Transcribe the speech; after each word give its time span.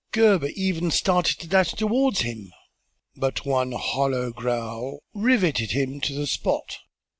Gebhr 0.13 0.47
even 0.55 0.89
started 0.89 1.37
to 1.41 1.47
dash 1.47 1.73
towards 1.73 2.21
him, 2.21 2.51
but 3.15 3.45
one 3.45 3.73
hollow 3.73 4.31
growl 4.31 5.03
riveted 5.13 5.73
him 5.73 6.01
to 6.01 6.13
the 6.13 6.25
spot. 6.25 6.79